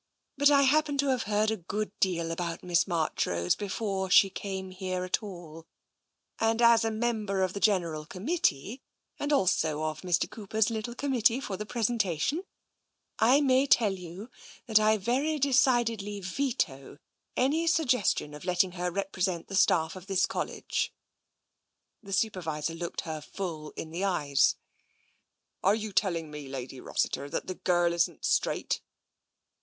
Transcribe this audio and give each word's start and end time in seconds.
But 0.35 0.49
I 0.49 0.63
happen 0.63 0.97
to 0.97 1.09
have 1.09 1.25
heard 1.29 1.51
a 1.51 1.57
good 1.57 1.91
deal 1.99 2.31
about 2.31 2.63
Miss 2.63 2.87
Marchrose 2.87 3.55
before 3.55 4.09
she 4.09 4.31
came 4.31 4.71
here 4.71 5.03
at 5.03 5.21
all, 5.21 5.67
and 6.39 6.59
as 6.59 6.83
a 6.83 6.89
member 6.89 7.43
of 7.43 7.53
the 7.53 7.59
General 7.59 8.07
Committee, 8.07 8.81
and 9.19 9.31
also 9.31 9.83
of 9.83 10.01
Mr. 10.01 10.27
Cooper's 10.27 10.71
little 10.71 10.95
committee 10.95 11.39
for 11.39 11.55
the 11.55 11.67
pres 11.67 11.87
entation, 11.87 12.41
I 13.19 13.41
may 13.41 13.67
tell 13.67 13.93
you 13.93 14.31
that 14.65 14.79
I 14.79 14.97
very 14.97 15.37
decidedly 15.37 16.19
veto 16.19 16.97
any 17.37 17.67
suggestion 17.67 18.33
of 18.33 18.43
letting 18.43 18.71
her 18.71 18.89
represent 18.89 19.49
the 19.49 19.55
staff 19.55 19.95
of 19.95 20.07
this 20.07 20.25
College.'* 20.25 20.91
The 22.01 22.11
Supervisor 22.11 22.73
looked 22.73 23.01
her 23.01 23.21
full 23.21 23.69
in 23.75 23.91
the 23.91 24.03
eyes." 24.03 24.55
Are 25.63 25.75
you 25.75 25.93
telling 25.93 26.31
me, 26.31 26.47
Lady 26.47 26.79
Rossiter, 26.81 27.29
that 27.29 27.45
that 27.45 27.63
girl 27.63 27.93
isn't 27.93 28.25
straight? 28.25 28.81